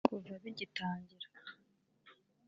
Kuva 0.07 0.33
bigitangira 0.43 1.27